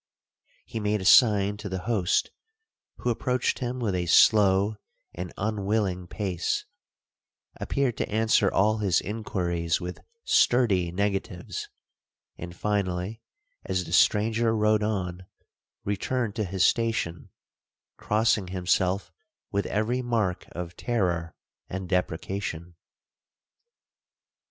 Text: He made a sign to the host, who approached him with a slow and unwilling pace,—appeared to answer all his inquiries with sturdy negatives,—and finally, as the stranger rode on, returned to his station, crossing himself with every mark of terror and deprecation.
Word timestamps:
He 0.65 0.79
made 0.79 0.99
a 0.99 1.05
sign 1.05 1.57
to 1.57 1.69
the 1.69 1.81
host, 1.83 2.31
who 2.95 3.11
approached 3.11 3.59
him 3.59 3.79
with 3.79 3.93
a 3.93 4.07
slow 4.07 4.77
and 5.13 5.31
unwilling 5.37 6.07
pace,—appeared 6.07 7.97
to 7.97 8.09
answer 8.09 8.51
all 8.51 8.79
his 8.79 8.99
inquiries 8.99 9.79
with 9.79 9.99
sturdy 10.23 10.91
negatives,—and 10.91 12.55
finally, 12.55 13.21
as 13.63 13.83
the 13.83 13.93
stranger 13.93 14.55
rode 14.55 14.81
on, 14.81 15.27
returned 15.83 16.33
to 16.33 16.45
his 16.45 16.65
station, 16.65 17.29
crossing 17.97 18.47
himself 18.47 19.11
with 19.51 19.67
every 19.67 20.01
mark 20.01 20.47
of 20.53 20.75
terror 20.75 21.35
and 21.69 21.87
deprecation. 21.87 22.73